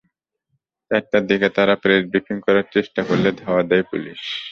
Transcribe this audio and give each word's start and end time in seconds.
চারটার 0.91 1.23
দিকে 1.27 1.47
তাঁরা 1.49 1.75
প্রেস 1.75 2.01
ব্রিফিং 2.09 2.37
করার 2.39 2.65
চেষ্টা 2.71 3.01
করলে 3.03 3.29
ধাওয়া 3.41 3.63
দেয় 3.63 3.85
পুলিশ। 3.91 4.21